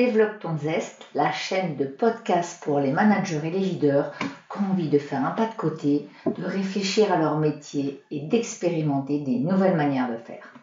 [0.00, 4.70] Développe ton zeste, la chaîne de podcast pour les managers et les leaders qui ont
[4.70, 9.40] envie de faire un pas de côté, de réfléchir à leur métier et d'expérimenter des
[9.40, 10.54] nouvelles manières de faire.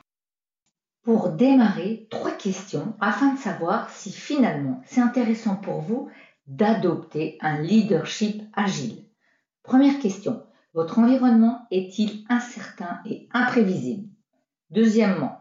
[1.04, 6.10] Pour démarrer, trois questions afin de savoir si finalement c'est intéressant pour vous
[6.48, 9.06] d'adopter un leadership agile.
[9.62, 10.42] Première question,
[10.74, 14.10] votre environnement est-il incertain et imprévisible?
[14.72, 15.37] Deuxièmement,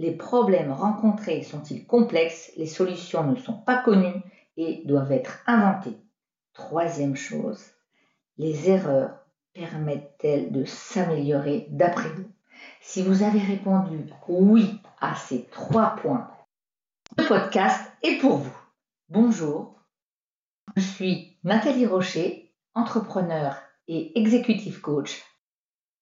[0.00, 2.52] les problèmes rencontrés sont-ils complexes?
[2.56, 4.22] Les solutions ne sont pas connues
[4.56, 5.98] et doivent être inventées.
[6.54, 7.62] Troisième chose,
[8.38, 9.18] les erreurs
[9.52, 12.32] permettent-elles de s'améliorer d'après vous?
[12.80, 16.30] Si vous avez répondu oui à ces trois points,
[17.18, 18.56] le podcast est pour vous.
[19.10, 19.74] Bonjour,
[20.76, 23.54] je suis Nathalie Rocher, entrepreneur
[23.86, 25.22] et executive coach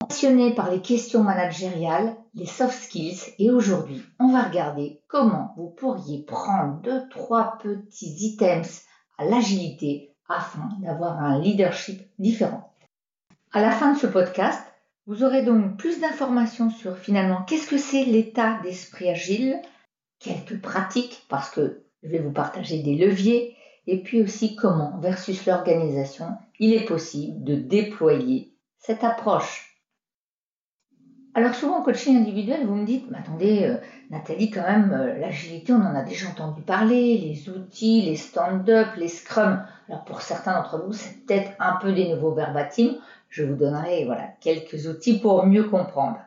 [0.08, 5.68] passionné par les questions managériales, les soft skills, et aujourd'hui, on va regarder comment vous
[5.68, 8.84] pourriez prendre deux, trois petits items
[9.18, 12.72] à l'agilité afin d'avoir un leadership différent.
[13.52, 14.62] À la fin de ce podcast,
[15.06, 19.60] vous aurez donc plus d'informations sur finalement qu'est-ce que c'est l'état d'esprit agile,
[20.20, 25.46] quelques pratiques parce que je vais vous partager des leviers et puis aussi comment versus
[25.46, 29.67] l'organisation il est possible de déployer cette approche.
[31.38, 33.76] Alors souvent en coaching individuel, vous me dites, mais attendez, euh,
[34.10, 38.88] Nathalie, quand même, euh, l'agilité, on en a déjà entendu parler, les outils, les stand-up,
[38.96, 39.64] les scrums.
[39.88, 42.96] Alors pour certains d'entre vous, c'est peut-être un peu des nouveaux verbatims.
[43.28, 46.18] Je vous donnerai voilà, quelques outils pour mieux comprendre.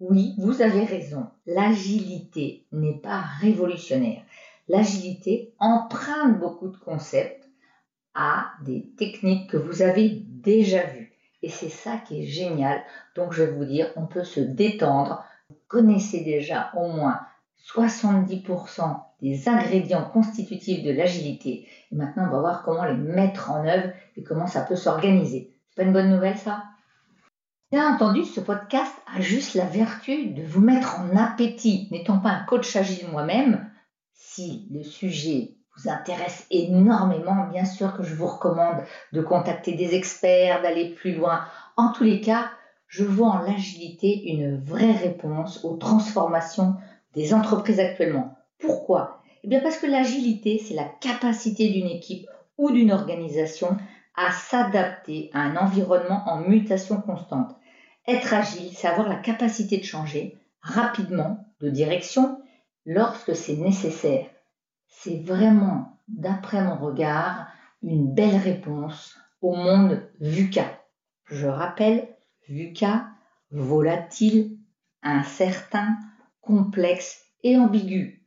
[0.00, 4.22] Oui, vous avez raison, l'agilité n'est pas révolutionnaire.
[4.66, 7.48] L'agilité emprunte beaucoup de concepts
[8.14, 10.99] à des techniques que vous avez déjà vues.
[11.42, 12.82] Et c'est ça qui est génial.
[13.14, 15.24] Donc je vais vous dire, on peut se détendre.
[15.48, 17.20] Vous connaissez déjà au moins
[17.74, 21.66] 70% des ingrédients constitutifs de l'agilité.
[21.92, 25.54] Et maintenant, on va voir comment les mettre en œuvre et comment ça peut s'organiser.
[25.68, 26.64] C'est pas une bonne nouvelle ça?
[27.70, 31.86] Bien entendu, ce podcast a juste la vertu de vous mettre en appétit.
[31.92, 33.70] N'étant pas un coach agile moi-même,
[34.12, 35.54] si le sujet
[35.88, 38.82] intéresse énormément, bien sûr que je vous recommande
[39.12, 41.44] de contacter des experts, d'aller plus loin.
[41.76, 42.50] En tous les cas,
[42.86, 46.74] je vois en l'agilité une vraie réponse aux transformations
[47.14, 48.36] des entreprises actuellement.
[48.58, 49.22] Pourquoi?
[49.42, 52.26] Eh bien parce que l'agilité, c'est la capacité d'une équipe
[52.58, 53.76] ou d'une organisation
[54.16, 57.56] à s'adapter à un environnement en mutation constante.
[58.06, 62.40] Être agile, c'est avoir la capacité de changer rapidement de direction
[62.84, 64.26] lorsque c'est nécessaire
[64.90, 67.46] c'est vraiment, d'après mon regard,
[67.82, 70.66] une belle réponse au monde VUCA.
[71.24, 72.08] Je rappelle,
[72.48, 73.08] VUCA,
[73.50, 74.58] volatile,
[75.02, 75.96] incertain,
[76.42, 78.26] complexe et ambigu.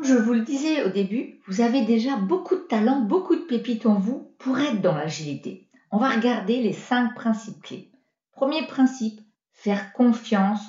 [0.00, 3.86] Je vous le disais au début, vous avez déjà beaucoup de talent, beaucoup de pépites
[3.86, 5.68] en vous pour être dans l'agilité.
[5.90, 7.90] On va regarder les cinq principes clés.
[8.32, 9.20] Premier principe,
[9.52, 10.60] faire confiance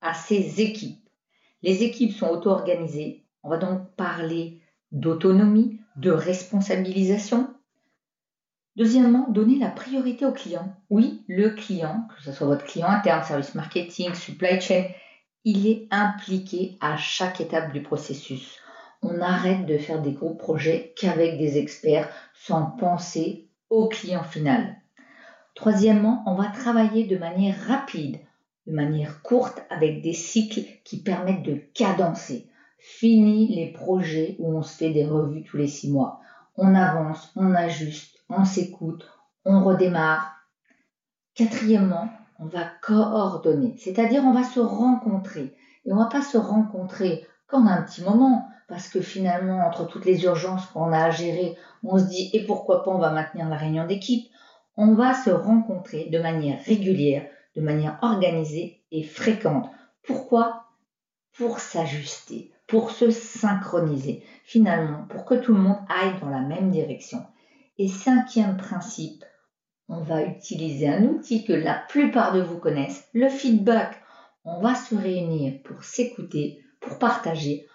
[0.00, 1.08] à ses équipes.
[1.62, 7.48] Les équipes sont auto-organisées, on va donc parler d'autonomie, de responsabilisation.
[8.74, 10.74] Deuxièmement, donner la priorité au client.
[10.90, 14.86] Oui, le client, que ce soit votre client interne, service marketing, supply chain,
[15.44, 18.58] il est impliqué à chaque étape du processus.
[19.00, 24.74] On arrête de faire des gros projets qu'avec des experts sans penser au client final.
[25.54, 28.18] Troisièmement, on va travailler de manière rapide,
[28.66, 32.50] de manière courte, avec des cycles qui permettent de cadencer.
[32.78, 36.20] Fini les projets où on se fait des revues tous les six mois.
[36.56, 39.10] On avance, on ajuste, on s'écoute,
[39.44, 40.32] on redémarre.
[41.34, 45.54] Quatrièmement, on va coordonner, c'est-à-dire on va se rencontrer.
[45.84, 50.04] Et on va pas se rencontrer qu'en un petit moment, parce que finalement, entre toutes
[50.04, 53.48] les urgences qu'on a à gérer, on se dit et pourquoi pas on va maintenir
[53.48, 54.26] la réunion d'équipe.
[54.76, 59.70] On va se rencontrer de manière régulière, de manière organisée et fréquente.
[60.02, 60.64] Pourquoi?
[61.36, 66.70] Pour s'ajuster, pour se synchroniser, finalement, pour que tout le monde aille dans la même
[66.70, 67.24] direction.
[67.78, 69.24] Et cinquième principe,
[69.88, 74.00] on va utiliser un outil que la plupart de vous connaissent, le feedback.
[74.44, 77.66] On va se réunir pour s'écouter, pour partager.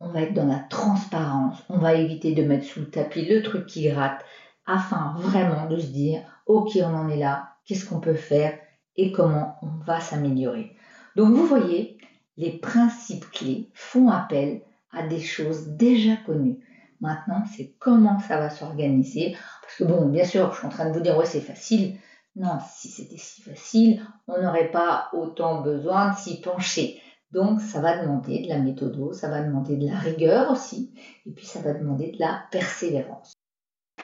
[0.00, 1.62] On va être dans la transparence.
[1.68, 4.24] On va éviter de mettre sous le tapis le truc qui gratte
[4.66, 8.58] afin vraiment de se dire, OK, on en est là, qu'est-ce qu'on peut faire
[8.96, 10.76] et comment on va s'améliorer.
[11.16, 11.97] Donc vous voyez,
[12.38, 16.60] les principes clés font appel à des choses déjà connues.
[17.00, 19.36] Maintenant, c'est comment ça va s'organiser.
[19.60, 21.98] Parce que bon, bien sûr, je suis en train de vous dire, ouais, c'est facile.
[22.36, 27.00] Non, si c'était si facile, on n'aurait pas autant besoin de s'y pencher.
[27.32, 30.94] Donc ça va demander de la méthode, ça va demander de la rigueur aussi,
[31.26, 33.34] et puis ça va demander de la persévérance.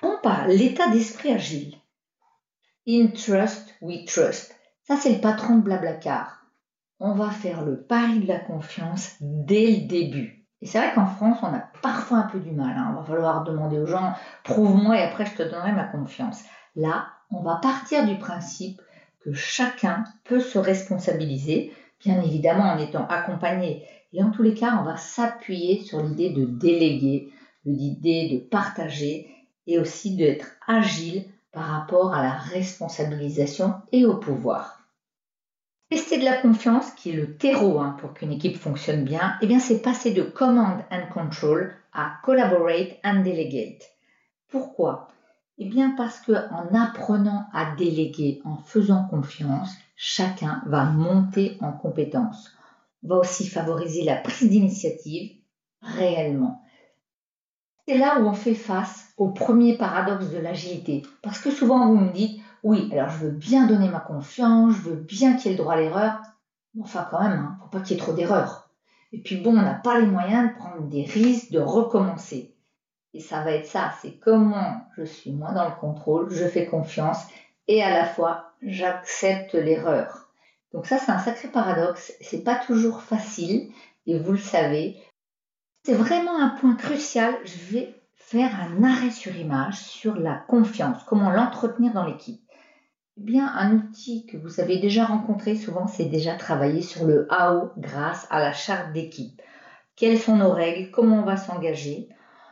[0.02, 1.76] On parle l'état d'esprit agile.
[2.86, 4.54] In trust, we trust.
[4.82, 6.43] Ça c'est le patron de Blablacar.
[7.06, 10.46] On va faire le pari de la confiance dès le début.
[10.62, 12.74] Et c'est vrai qu'en France, on a parfois un peu du mal.
[12.78, 12.94] Hein.
[12.94, 16.42] On va falloir demander aux gens, prouve-moi et après je te donnerai ma confiance.
[16.76, 18.80] Là, on va partir du principe
[19.20, 23.86] que chacun peut se responsabiliser, bien évidemment en étant accompagné.
[24.14, 27.28] Et en tous les cas, on va s'appuyer sur l'idée de déléguer,
[27.66, 29.28] l'idée de partager
[29.66, 34.83] et aussi d'être agile par rapport à la responsabilisation et au pouvoir.
[35.90, 39.46] Tester de la confiance, qui est le terreau hein, pour qu'une équipe fonctionne bien, eh
[39.46, 43.82] bien c'est passer de command and control à collaborate and delegate.
[44.48, 45.08] Pourquoi?
[45.58, 52.50] Eh bien parce qu'en apprenant à déléguer, en faisant confiance, chacun va monter en compétence.
[53.02, 55.36] On va aussi favoriser la prise d'initiative
[55.82, 56.62] réellement.
[57.86, 61.02] C'est là où on fait face au premier paradoxe de l'agilité.
[61.22, 64.90] Parce que souvent vous me dites, oui, alors je veux bien donner ma confiance, je
[64.90, 66.18] veux bien qu'il y ait le droit à l'erreur,
[66.80, 68.70] enfin quand même, hein, faut pas qu'il y ait trop d'erreurs.
[69.12, 72.56] Et puis bon, on n'a pas les moyens de prendre des risques, de recommencer.
[73.12, 76.66] Et ça va être ça, c'est comment je suis moins dans le contrôle, je fais
[76.66, 77.18] confiance
[77.68, 80.30] et à la fois j'accepte l'erreur.
[80.72, 83.70] Donc ça c'est un sacré paradoxe, c'est pas toujours facile
[84.06, 84.96] et vous le savez.
[85.84, 91.04] C'est vraiment un point crucial, je vais faire un arrêt sur image sur la confiance,
[91.04, 92.43] comment l'entretenir dans l'équipe.
[93.16, 97.28] Eh bien, un outil que vous avez déjà rencontré souvent, c'est déjà travailler sur le
[97.30, 99.40] AO grâce à la charte d'équipe.
[99.94, 100.90] Quelles sont nos règles?
[100.90, 102.08] Comment on va s'engager?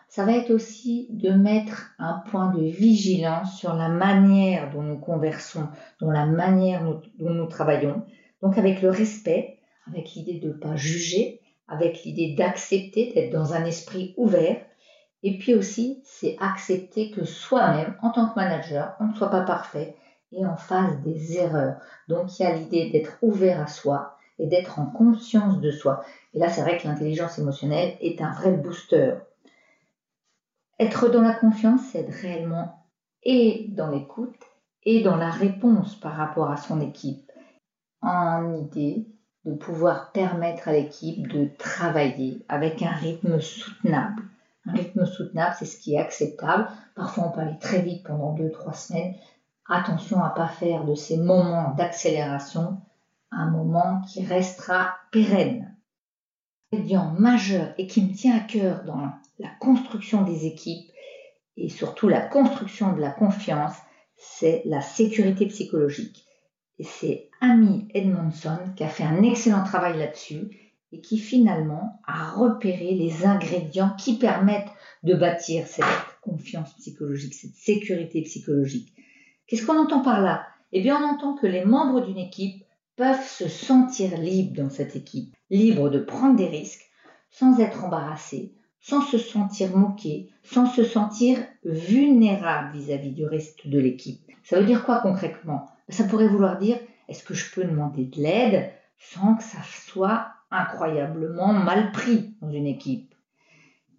[0.09, 4.99] Ça va être aussi de mettre un point de vigilance sur la manière dont nous
[4.99, 5.67] conversons,
[6.01, 8.05] dont la manière dont nous travaillons.
[8.41, 13.55] Donc avec le respect, avec l'idée de ne pas juger, avec l'idée d'accepter, d'être dans
[13.55, 14.59] un esprit ouvert.
[15.25, 19.43] Et puis aussi, c'est accepter que soi-même, en tant que manager, on ne soit pas
[19.43, 19.97] parfait
[20.33, 21.77] et en face des erreurs.
[22.09, 26.05] Donc il y a l'idée d'être ouvert à soi et d'être en conscience de soi.
[26.35, 29.15] Et là, c'est vrai que l'intelligence émotionnelle est un vrai booster.
[30.79, 32.87] Être dans la confiance, c'est réellement
[33.23, 34.35] et dans l'écoute
[34.85, 37.31] et dans la réponse par rapport à son équipe.
[38.01, 39.07] En idée
[39.45, 44.23] de pouvoir permettre à l'équipe de travailler avec un rythme soutenable.
[44.67, 46.69] Un rythme soutenable, c'est ce qui est acceptable.
[46.95, 49.15] Parfois, on peut aller très vite pendant deux, trois semaines,
[49.69, 52.81] Attention à pas faire de ces moments d'accélération
[53.31, 55.75] un moment qui restera pérenne.
[56.71, 60.91] L'ingrédient majeur et qui me tient à cœur dans la construction des équipes
[61.57, 63.75] et surtout la construction de la confiance,
[64.17, 66.27] c'est la sécurité psychologique.
[66.79, 70.51] Et c'est Amy Edmondson qui a fait un excellent travail là-dessus
[70.93, 74.73] et qui finalement a repéré les ingrédients qui permettent
[75.03, 75.85] de bâtir cette
[76.21, 78.92] confiance psychologique, cette sécurité psychologique.
[79.53, 80.47] Qu'est-ce qu'on entend par là?
[80.73, 82.65] Eh bien, on entend que les membres d'une équipe
[82.97, 86.91] peuvent se sentir libres dans cette équipe, libres de prendre des risques
[87.29, 93.79] sans être embarrassés, sans se sentir moqués, sans se sentir vulnérables vis-à-vis du reste de
[93.79, 94.23] l'équipe.
[94.43, 95.67] Ça veut dire quoi concrètement?
[95.91, 96.79] Ça pourrait vouloir dire
[97.09, 102.51] est-ce que je peux demander de l'aide sans que ça soit incroyablement mal pris dans
[102.51, 103.15] une équipe?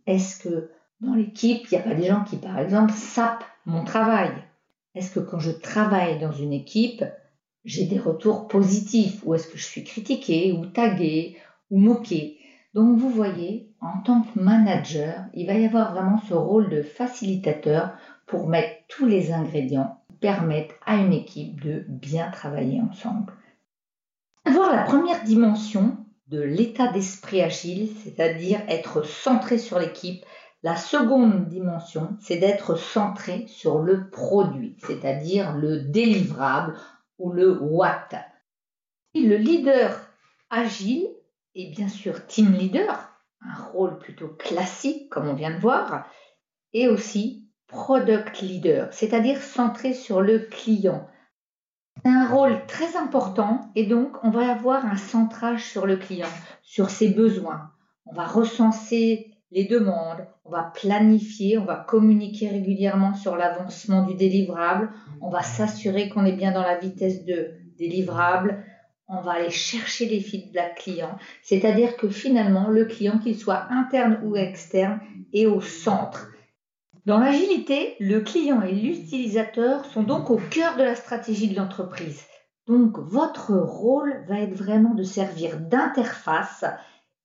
[0.08, 3.84] Est-ce que dans l'équipe, il n'y a pas des gens qui, par exemple, sapent mon
[3.84, 4.32] travail?
[4.96, 7.04] Est-ce que quand je travaille dans une équipe,
[7.66, 11.38] j'ai des retours positifs ou est-ce que je suis critiqué ou tagué
[11.72, 12.38] ou moqué
[12.74, 16.82] Donc vous voyez, en tant que manager, il va y avoir vraiment ce rôle de
[16.82, 17.94] facilitateur
[18.28, 23.34] pour mettre tous les ingrédients qui permettent à une équipe de bien travailler ensemble.
[24.46, 25.98] Voir la première dimension
[26.28, 30.26] de l'état d'esprit agile, c'est-à-dire être centré sur l'équipe,
[30.64, 36.80] la seconde dimension, c'est d'être centré sur le produit, c'est-à-dire le délivrable
[37.20, 38.10] ou le what.
[39.14, 40.00] le leader
[40.50, 41.08] agile
[41.56, 43.10] est bien sûr team leader,
[43.42, 46.08] un rôle plutôt classique comme on vient de voir,
[46.72, 51.08] et aussi product leader, c'est-à-dire centré sur le client.
[51.98, 56.30] C'est un rôle très important et donc on va avoir un centrage sur le client,
[56.62, 57.72] sur ses besoins.
[58.06, 64.16] On va recenser les demandes, on va planifier, on va communiquer régulièrement sur l'avancement du
[64.16, 64.90] délivrable,
[65.22, 68.64] on va s'assurer qu'on est bien dans la vitesse de délivrable,
[69.08, 74.20] on va aller chercher les feedbacks clients, c'est-à-dire que finalement le client, qu'il soit interne
[74.24, 75.00] ou externe,
[75.34, 76.32] est au centre.
[77.06, 82.24] Dans l'agilité, le client et l'utilisateur sont donc au cœur de la stratégie de l'entreprise.
[82.66, 86.66] Donc votre rôle va être vraiment de servir d'interface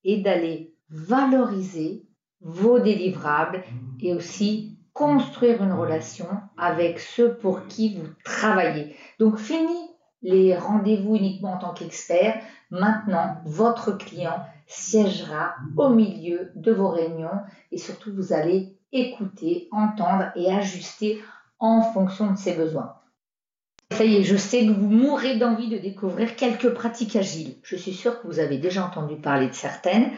[0.04, 2.07] et d'aller valoriser
[2.40, 3.64] vos délivrables
[4.00, 6.26] et aussi construire une relation
[6.56, 8.96] avec ceux pour qui vous travaillez.
[9.18, 9.76] Donc fini
[10.22, 12.40] les rendez-vous uniquement en tant qu'expert.
[12.70, 17.40] Maintenant, votre client siégera au milieu de vos réunions
[17.70, 21.22] et surtout vous allez écouter, entendre et ajuster
[21.58, 22.94] en fonction de ses besoins.
[23.92, 27.56] Ça y est, je sais que vous mourrez d'envie de découvrir quelques pratiques agiles.
[27.62, 30.10] Je suis sûre que vous avez déjà entendu parler de certaines.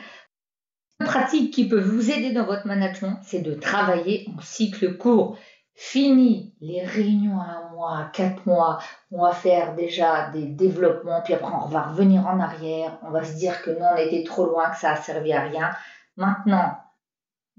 [1.05, 5.39] Pratique qui peut vous aider dans votre management, c'est de travailler en cycle court.
[5.75, 8.81] Fini les réunions à un mois, quatre mois,
[9.11, 13.25] on va faire déjà des développements, puis après on va revenir en arrière, on va
[13.25, 15.71] se dire que non, on était trop loin, que ça a servi à rien.
[16.19, 16.75] Maintenant,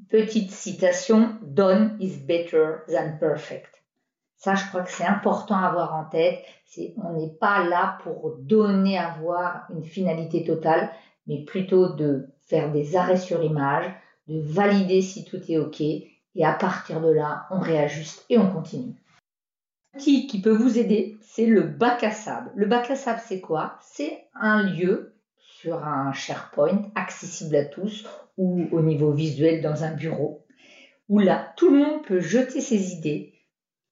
[0.09, 3.81] petite citation, done is better than perfect.
[4.37, 6.43] Ça, je crois que c'est important à avoir en tête.
[6.65, 10.91] C'est, on n'est pas là pour donner à voir une finalité totale,
[11.25, 13.85] mais plutôt de faire des arrêts sur image,
[14.27, 18.51] de valider si tout est OK, et à partir de là, on réajuste et on
[18.51, 19.01] continue.
[19.93, 22.51] L'outil qui peut vous aider, c'est le bac à sable.
[22.55, 23.79] Le bac à sable, c'est quoi?
[23.81, 28.05] C'est un lieu sur un SharePoint accessible à tous
[28.37, 30.45] ou au niveau visuel dans un bureau,
[31.07, 33.33] où là, tout le monde peut jeter ses idées,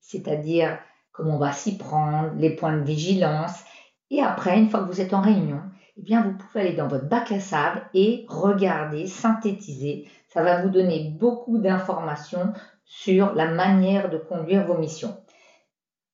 [0.02, 0.80] c'est-à-dire
[1.14, 3.64] comment on va s'y prendre, les points de vigilance.
[4.10, 5.62] Et après, une fois que vous êtes en réunion,
[6.08, 10.08] eh vous pouvez aller dans votre bac à sable et regarder, synthétiser.
[10.28, 12.54] Ça va vous donner beaucoup d'informations
[12.86, 15.18] sur la manière de conduire vos missions.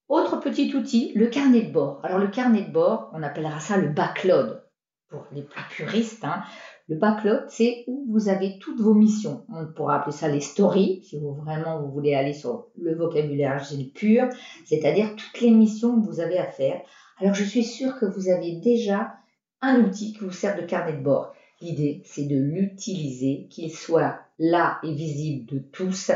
[0.07, 1.99] Autre petit outil, le carnet de bord.
[2.03, 4.61] Alors le carnet de bord, on appellera ça le backlog
[5.09, 6.23] pour les plus puristes.
[6.23, 6.43] Hein.
[6.87, 9.45] Le backlog, c'est où vous avez toutes vos missions.
[9.49, 13.53] On pourra appeler ça les stories, si vous vraiment vous voulez aller sur le vocabulaire
[13.53, 14.29] agile pur,
[14.65, 16.81] c'est-à-dire toutes les missions que vous avez à faire.
[17.17, 19.15] Alors je suis sûre que vous avez déjà
[19.62, 21.33] un outil qui vous sert de carnet de bord.
[21.62, 26.12] L'idée, c'est de l'utiliser, qu'il soit là et visible de tous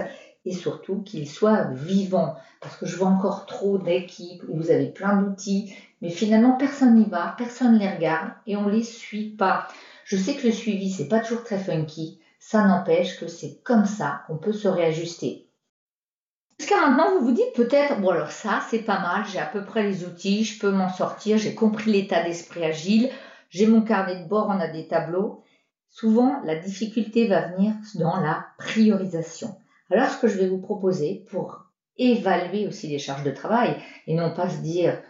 [0.46, 2.36] et surtout qu'il soit vivant.
[2.62, 6.96] Parce que je vois encore trop d'équipes où vous avez plein d'outils, mais finalement personne
[6.96, 9.68] n'y va, personne ne les regarde et on ne les suit pas.
[10.04, 12.20] Je sais que le suivi, c'est pas toujours très funky.
[12.40, 15.50] Ça n'empêche que c'est comme ça qu'on peut se réajuster.
[16.60, 19.64] Jusqu'à maintenant, vous vous dites peut-être, bon alors ça, c'est pas mal, j'ai à peu
[19.64, 23.10] près les outils, je peux m'en sortir, j'ai compris l'état d'esprit agile,
[23.50, 25.44] j'ai mon carnet de bord, on a des tableaux.
[25.90, 29.56] Souvent, la difficulté va venir dans la priorisation.
[29.90, 31.66] Alors, ce que je vais vous proposer pour
[31.98, 33.76] évaluer aussi les charges de travail
[34.08, 35.02] et non pas se dire,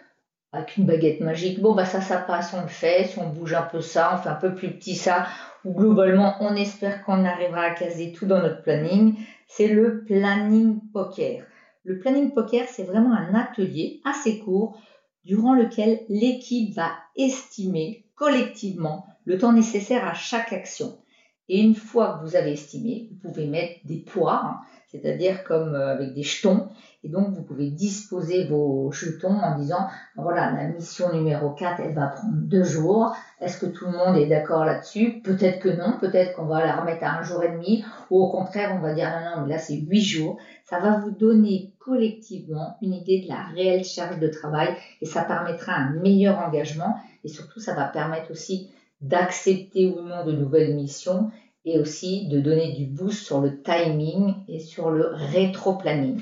[0.51, 1.61] avec une baguette magique.
[1.61, 3.05] Bon, bah ça, ça passe, on le fait.
[3.05, 5.27] Si on bouge un peu ça, on fait un peu plus petit ça,
[5.63, 9.15] ou globalement, on espère qu'on arrivera à caser tout dans notre planning.
[9.47, 11.43] C'est le planning poker.
[11.83, 14.79] Le planning poker, c'est vraiment un atelier assez court
[15.23, 20.99] durant lequel l'équipe va estimer collectivement le temps nécessaire à chaque action.
[21.47, 24.59] Et une fois que vous avez estimé, vous pouvez mettre des poids, hein,
[24.89, 26.67] c'est-à-dire comme euh, avec des jetons,
[27.03, 31.93] et donc, vous pouvez disposer vos jetons en disant, voilà, la mission numéro 4, elle
[31.93, 33.15] va prendre deux jours.
[33.39, 35.21] Est-ce que tout le monde est d'accord là-dessus?
[35.23, 38.29] Peut-être que non, peut-être qu'on va la remettre à un jour et demi, ou au
[38.29, 40.37] contraire, on va dire, non, non, mais là, c'est huit jours.
[40.65, 45.21] Ça va vous donner collectivement une idée de la réelle charge de travail et ça
[45.21, 46.97] permettra un meilleur engagement.
[47.23, 48.69] Et surtout, ça va permettre aussi
[48.99, 51.31] d'accepter ou non de nouvelles missions
[51.69, 56.19] et aussi de donner du boost sur le timing et sur le rétro-planning.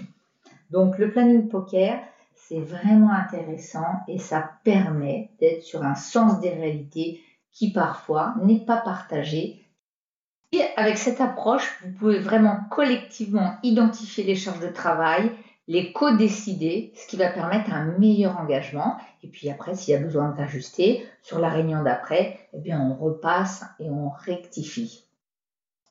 [0.71, 1.99] Donc le planning poker,
[2.35, 8.65] c'est vraiment intéressant et ça permet d'être sur un sens des réalités qui parfois n'est
[8.65, 9.63] pas partagé.
[10.51, 15.31] Et avec cette approche, vous pouvez vraiment collectivement identifier les charges de travail,
[15.69, 18.97] les co-décider, ce qui va permettre un meilleur engagement.
[19.23, 22.95] Et puis après, s'il y a besoin d'ajuster, sur la réunion d'après, eh bien, on
[22.95, 25.06] repasse et on rectifie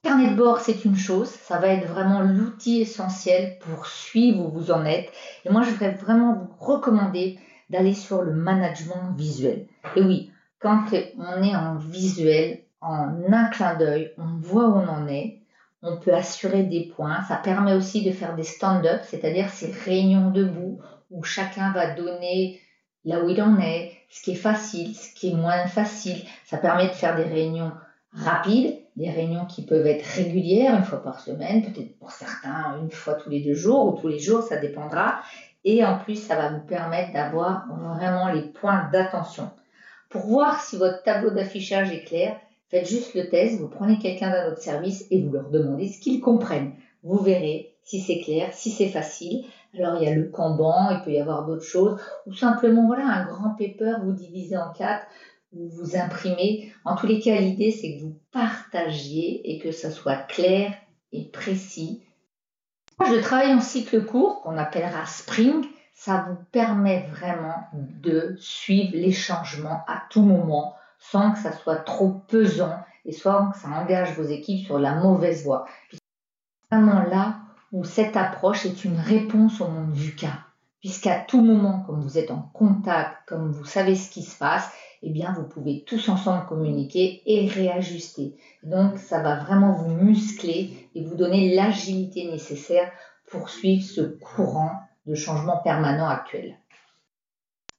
[0.07, 4.51] carnet de bord, c'est une chose, ça va être vraiment l'outil essentiel pour suivre où
[4.51, 5.11] vous en êtes.
[5.45, 9.67] Et moi, je voudrais vraiment vous recommander d'aller sur le management visuel.
[9.97, 10.85] Et oui, quand
[11.19, 15.41] on est en visuel, en un clin d'œil, on voit où on en est,
[15.83, 17.23] on peut assurer des points.
[17.25, 20.79] Ça permet aussi de faire des stand-up, c'est-à-dire ces réunions debout
[21.11, 22.61] où chacun va donner
[23.05, 26.23] là où il en est, ce qui est facile, ce qui est moins facile.
[26.45, 27.73] Ça permet de faire des réunions
[28.13, 32.91] rapides des réunions qui peuvent être régulières, une fois par semaine, peut-être pour certains une
[32.91, 35.21] fois tous les deux jours ou tous les jours, ça dépendra.
[35.65, 39.51] Et en plus, ça va vous permettre d'avoir vraiment les points d'attention.
[40.09, 42.37] Pour voir si votre tableau d'affichage est clair,
[42.69, 46.01] faites juste le test, vous prenez quelqu'un d'un autre service et vous leur demandez ce
[46.01, 46.73] qu'ils comprennent.
[47.03, 49.45] Vous verrez, si c'est clair, si c'est facile.
[49.77, 53.07] Alors il y a le Kanban, il peut y avoir d'autres choses, ou simplement voilà
[53.07, 55.05] un grand paper, vous divisez en quatre,
[55.53, 56.73] vous vous imprimez.
[56.85, 60.75] En tous les cas, l'idée c'est que vous partagiez et que ça soit clair
[61.13, 62.03] et précis.
[63.01, 65.67] Je travaille en cycle court qu'on appellera Spring.
[65.95, 71.77] Ça vous permet vraiment de suivre les changements à tout moment sans que ça soit
[71.77, 75.67] trop pesant et sans que ça engage vos équipes sur la mauvaise voie.
[76.71, 77.39] Vraiment là
[77.73, 80.33] où cette approche est une réponse au monde VUCA.
[80.81, 84.71] Puisqu'à tout moment, comme vous êtes en contact, comme vous savez ce qui se passe,
[85.03, 88.35] eh bien, vous pouvez tous ensemble communiquer et réajuster.
[88.63, 92.91] Donc, ça va vraiment vous muscler et vous donner l'agilité nécessaire
[93.29, 94.73] pour suivre ce courant
[95.07, 96.59] de changement permanent actuel.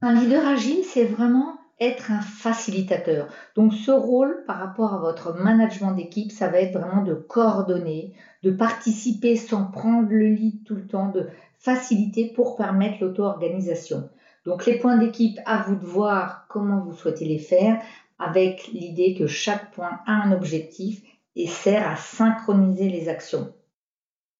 [0.02, 3.28] Un leader agile, c'est vraiment être un facilitateur.
[3.56, 8.14] Donc ce rôle par rapport à votre management d'équipe, ça va être vraiment de coordonner,
[8.44, 11.28] de participer sans prendre le lead tout le temps, de
[11.60, 14.10] faciliter pour permettre l'auto-organisation.
[14.48, 17.82] Donc les points d'équipe, à vous de voir comment vous souhaitez les faire,
[18.18, 21.02] avec l'idée que chaque point a un objectif
[21.36, 23.54] et sert à synchroniser les actions.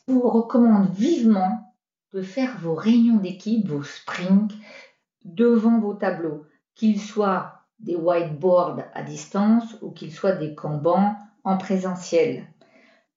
[0.08, 1.74] Je vous recommande vivement
[2.14, 4.54] de faire vos réunions d'équipe, vos sprints,
[5.26, 11.58] devant vos tableaux qu'ils soient des whiteboards à distance ou qu'ils soient des kanbans en
[11.58, 12.48] présentiel.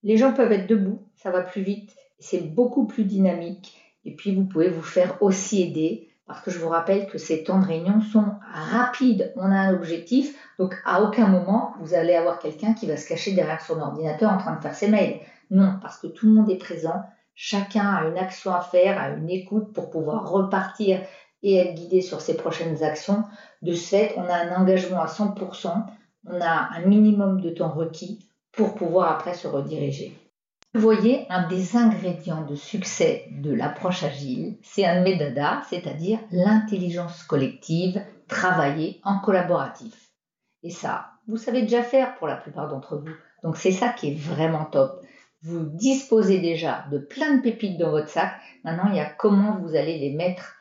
[0.02, 3.80] Les gens peuvent être debout, ça va plus vite, c'est beaucoup plus dynamique.
[4.04, 7.42] Et puis vous pouvez vous faire aussi aider parce que je vous rappelle que ces
[7.42, 9.32] temps de réunion sont rapides.
[9.34, 13.08] On a un objectif, donc à aucun moment vous allez avoir quelqu'un qui va se
[13.08, 15.18] cacher derrière son ordinateur en train de faire ses mails.
[15.50, 17.02] Non, parce que tout le monde est présent,
[17.34, 21.00] chacun a une action à faire, a une écoute pour pouvoir repartir
[21.42, 23.24] et être guidé sur ses prochaines actions.
[23.62, 25.84] De ce fait, on a un engagement à 100%,
[26.26, 28.20] on a un minimum de temps requis
[28.52, 30.16] pour pouvoir après se rediriger.
[30.72, 37.24] Vous voyez, un des ingrédients de succès de l'approche agile, c'est un médada, c'est-à-dire l'intelligence
[37.24, 40.12] collective travaillée en collaboratif.
[40.62, 43.10] Et ça, vous savez déjà faire pour la plupart d'entre vous.
[43.42, 45.00] Donc c'est ça qui est vraiment top.
[45.42, 48.34] Vous disposez déjà de plein de pépites dans votre sac.
[48.62, 50.54] Maintenant, il y a comment vous allez les mettre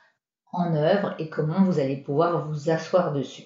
[0.51, 3.43] en œuvre et comment vous allez pouvoir vous asseoir dessus.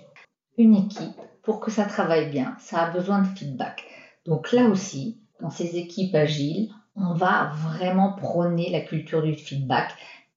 [0.57, 3.83] Une équipe, pour que ça travaille bien, ça a besoin de feedback.
[4.25, 9.93] Donc là aussi, dans ces équipes agiles, on va vraiment prôner la culture du feedback,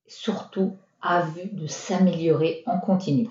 [0.09, 3.29] surtout à vue de s'améliorer en continu.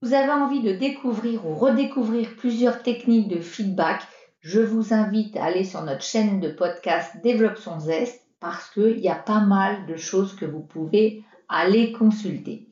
[0.00, 4.02] Vous avez envie de découvrir ou redécouvrir plusieurs techniques de feedback,
[4.40, 8.98] je vous invite à aller sur notre chaîne de podcast Développe son zeste parce qu'il
[8.98, 12.68] y a pas mal de choses que vous pouvez aller consulter.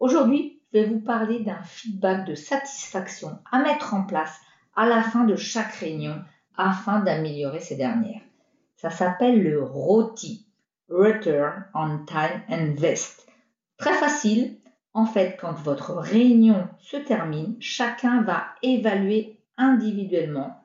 [0.00, 4.40] Aujourd'hui, je vais vous parler d'un feedback de satisfaction à mettre en place
[4.74, 6.16] à la fin de chaque réunion
[6.60, 8.20] afin d'améliorer ces dernières.
[8.76, 10.46] Ça s'appelle le ROTI,
[10.90, 13.26] Return on Time Invest.
[13.78, 14.56] Très facile.
[14.92, 20.60] En fait, quand votre réunion se termine, chacun va évaluer individuellement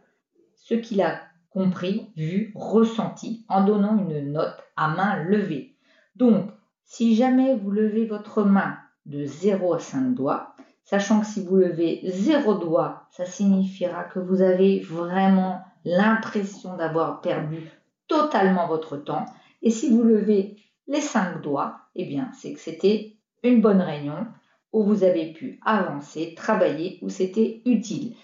[0.56, 1.20] ce qu'il a
[1.52, 5.76] compris, vu, ressenti en donnant une note à main levée.
[6.16, 6.50] Donc,
[6.84, 11.56] si jamais vous levez votre main de 0 à 5 doigts, sachant que si vous
[11.56, 17.72] levez 0 doigt, ça signifiera que vous avez vraiment l'impression d'avoir perdu
[18.08, 19.26] totalement votre temps.
[19.62, 24.28] Et si vous levez les 5 doigts, eh bien, c'est que c'était une bonne réunion
[24.74, 28.16] où vous avez pu avancer, travailler, où c'était utile.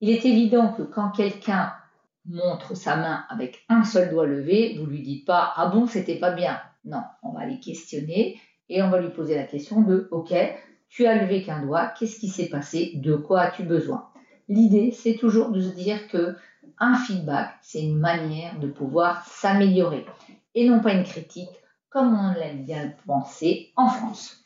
[0.00, 1.72] Il est évident que quand quelqu'un
[2.26, 6.18] montre sa main avec un seul doigt levé, vous lui dites pas ah bon c'était
[6.18, 6.58] pas bien.
[6.84, 10.34] Non, on va les questionner et on va lui poser la question de OK,
[10.88, 14.08] tu as levé qu'un doigt, qu'est-ce qui s'est passé, de quoi as-tu besoin?
[14.48, 16.34] L'idée, c'est toujours de se dire que
[16.78, 20.06] un feedback, c'est une manière de pouvoir s'améliorer
[20.54, 21.50] et non pas une critique
[21.88, 24.44] comme on l'aime bien penser en France.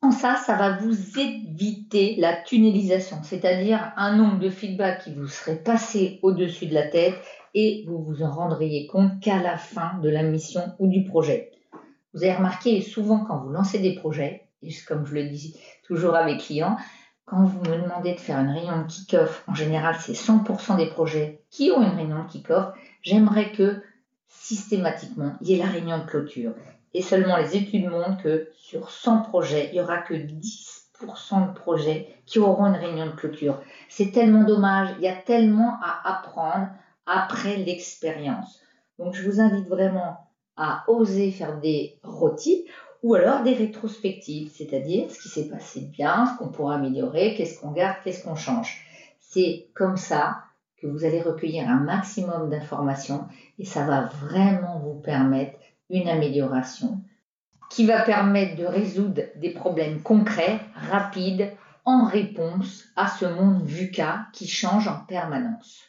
[0.00, 5.26] En ça, ça va vous éviter la tunnelisation, c'est-à-dire un nombre de feedbacks qui vous
[5.26, 7.16] serait passé au-dessus de la tête
[7.54, 11.50] et vous vous en rendriez compte qu'à la fin de la mission ou du projet.
[12.14, 16.14] Vous avez remarqué souvent quand vous lancez des projets, et comme je le dis toujours
[16.14, 16.76] à mes clients,
[17.28, 20.88] quand vous me demandez de faire une réunion de kick-off, en général c'est 100% des
[20.88, 23.82] projets qui ont une réunion de kick-off, j'aimerais que
[24.28, 26.54] systématiquement il y ait la réunion de clôture.
[26.94, 31.52] Et seulement les études montrent que sur 100 projets, il n'y aura que 10% de
[31.52, 33.60] projets qui auront une réunion de clôture.
[33.88, 36.68] C'est tellement dommage, il y a tellement à apprendre
[37.06, 38.60] après l'expérience.
[38.98, 40.18] Donc je vous invite vraiment
[40.56, 42.64] à oser faire des rôtis
[43.02, 47.60] ou alors des rétrospectives, c'est-à-dire ce qui s'est passé bien, ce qu'on pourra améliorer, qu'est-ce
[47.60, 48.84] qu'on garde, qu'est-ce qu'on change.
[49.20, 50.44] C'est comme ça
[50.80, 53.26] que vous allez recueillir un maximum d'informations
[53.58, 55.58] et ça va vraiment vous permettre
[55.90, 57.00] une amélioration
[57.70, 61.52] qui va permettre de résoudre des problèmes concrets, rapides,
[61.84, 65.88] en réponse à ce monde VUCA qui change en permanence.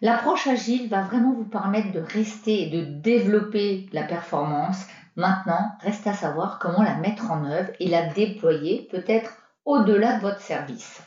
[0.00, 4.86] L'approche agile va vraiment vous permettre de rester et de développer la performance.
[5.18, 9.32] Maintenant, reste à savoir comment la mettre en œuvre et la déployer peut-être
[9.64, 11.02] au-delà de votre service.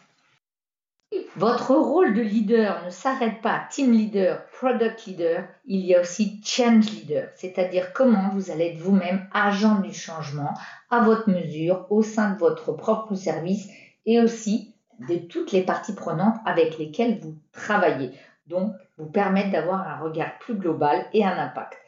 [1.38, 6.02] Votre rôle de leader ne s'arrête pas à team leader, product leader, il y a
[6.02, 10.56] aussi change leader, c'est-à-dire comment vous allez être vous-même agent du changement
[10.90, 13.70] à votre mesure au sein de votre propre service
[14.06, 14.76] et aussi
[15.08, 18.12] de toutes les parties prenantes avec lesquelles vous travaillez.
[18.48, 21.81] Donc, vous permettre d'avoir un regard plus global et un impact.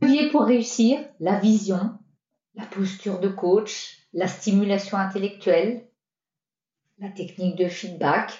[0.00, 1.98] Levier pour réussir, la vision,
[2.54, 5.86] la posture de coach, la stimulation intellectuelle,
[6.98, 8.38] la technique de feedback.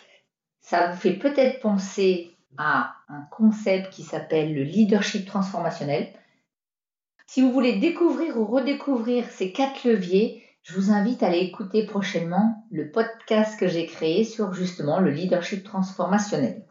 [0.61, 6.12] Ça vous fait peut-être penser à un concept qui s'appelle le leadership transformationnel.
[7.27, 11.87] Si vous voulez découvrir ou redécouvrir ces quatre leviers, je vous invite à aller écouter
[11.87, 16.66] prochainement le podcast que j'ai créé sur justement le leadership transformationnel.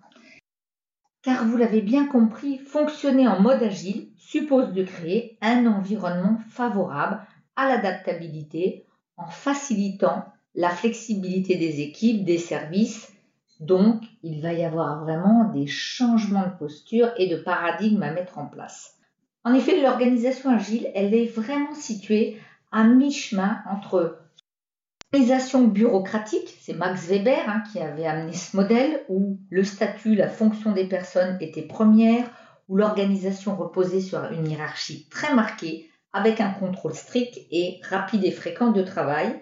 [1.25, 7.19] Car vous l'avez bien compris, fonctionner en mode agile suppose de créer un environnement favorable
[7.55, 8.85] à l'adaptabilité
[9.17, 13.11] en facilitant la flexibilité des équipes, des services.
[13.59, 18.37] Donc, il va y avoir vraiment des changements de posture et de paradigme à mettre
[18.37, 18.99] en place.
[19.43, 22.37] En effet, l'organisation agile, elle est vraiment située
[22.71, 24.19] à mi-chemin entre
[25.15, 30.27] l'organisation bureaucratique, c'est Max Weber hein, qui avait amené ce modèle, où le statut, la
[30.27, 32.29] fonction des personnes était première,
[32.67, 38.31] où l'organisation reposait sur une hiérarchie très marquée, avec un contrôle strict et rapide et
[38.31, 39.39] fréquent de travail,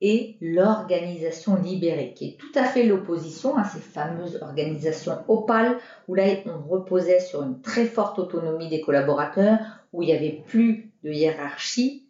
[0.00, 5.76] et l'organisation libérée, qui est tout à fait l'opposition à ces fameuses organisations opales,
[6.06, 9.58] où là on reposait sur une très forte autonomie des collaborateurs,
[9.92, 12.03] où il n'y avait plus de hiérarchie.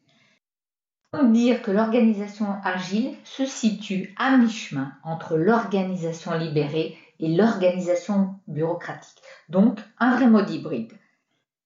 [1.23, 9.79] Dire que l'organisation agile se situe à mi-chemin entre l'organisation libérée et l'organisation bureaucratique, donc
[9.99, 10.93] un vrai mode hybride.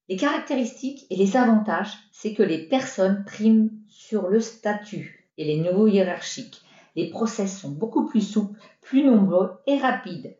[0.07, 5.57] Les caractéristiques et les avantages, c'est que les personnes priment sur le statut, et les
[5.57, 6.61] niveaux hiérarchiques.
[6.95, 10.35] Les process sont beaucoup plus souples, plus nombreux et rapides.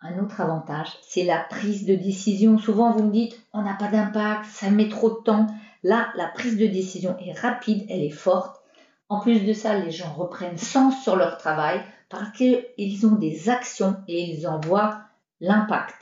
[0.00, 2.56] Un autre avantage, c'est la prise de décision.
[2.56, 5.48] Souvent, vous me dites, on n'a pas d'impact, ça met trop de temps.
[5.82, 8.60] Là, la prise de décision est rapide, elle est forte.
[9.08, 13.48] En plus de ça, les gens reprennent sens sur leur travail parce qu'ils ont des
[13.48, 15.02] actions et ils en voient
[15.40, 15.96] l'impact.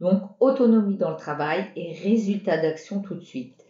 [0.00, 3.64] Donc, autonomie dans le travail et résultat d'action tout de suite.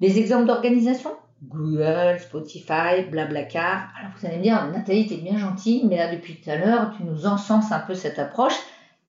[0.00, 1.10] Des exemples d'organisation?
[1.42, 3.88] Google, Spotify, Blablacar.
[3.98, 6.94] Alors vous allez me dire, Nathalie, t'es bien gentille, mais là depuis tout à l'heure,
[6.96, 8.56] tu nous encenses un peu cette approche.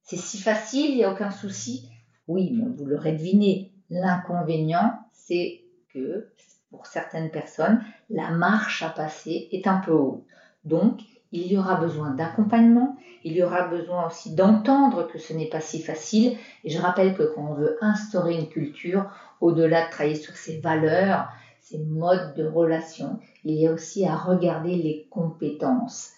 [0.03, 1.89] C'est si facile, il n'y a aucun souci.
[2.27, 5.61] Oui, mais vous l'aurez deviné, l'inconvénient, c'est
[5.93, 6.29] que
[6.69, 10.23] pour certaines personnes, la marche à passer est un peu haute.
[10.63, 10.99] Donc,
[11.31, 15.59] il y aura besoin d'accompagnement, il y aura besoin aussi d'entendre que ce n'est pas
[15.59, 16.37] si facile.
[16.63, 19.09] Et je rappelle que quand on veut instaurer une culture,
[19.41, 21.27] au-delà de travailler sur ses valeurs,
[21.61, 23.19] ces modes de relation.
[23.43, 26.11] Il y a aussi à regarder les compétences.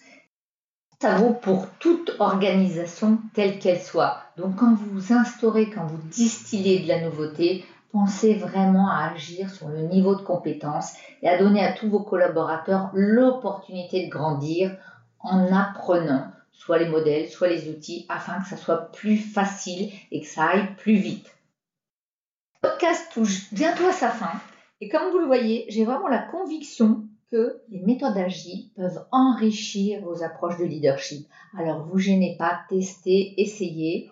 [1.00, 4.22] Ça vaut pour toute organisation telle qu'elle soit.
[4.40, 9.68] Donc quand vous instaurez, quand vous distillez de la nouveauté, pensez vraiment à agir sur
[9.68, 14.76] le niveau de compétence et à donner à tous vos collaborateurs l'opportunité de grandir
[15.18, 20.20] en apprenant soit les modèles, soit les outils, afin que ça soit plus facile et
[20.20, 21.34] que ça aille plus vite.
[22.62, 24.40] Le podcast touche bientôt à sa fin.
[24.80, 30.00] Et comme vous le voyez, j'ai vraiment la conviction que les méthodes agiles peuvent enrichir
[30.02, 31.26] vos approches de leadership.
[31.58, 34.10] Alors vous gênez pas, testez, essayez.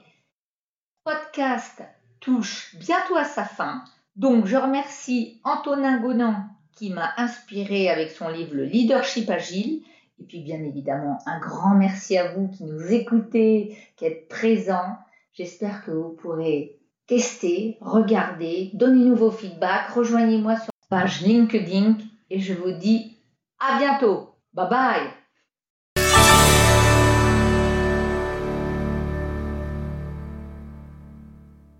[1.08, 1.82] Podcast
[2.20, 3.82] touche bientôt à sa fin.
[4.14, 6.34] Donc je remercie Antonin Gonan
[6.76, 9.80] qui m'a inspiré avec son livre Le leadership agile.
[10.20, 14.98] Et puis bien évidemment, un grand merci à vous qui nous écoutez, qui êtes présents.
[15.32, 19.32] J'espère que vous pourrez testez, regardez, donnez-nous vos
[19.94, 21.96] rejoignez-moi sur la page LinkedIn
[22.28, 23.16] et je vous dis
[23.58, 24.34] à bientôt.
[24.52, 25.17] Bye bye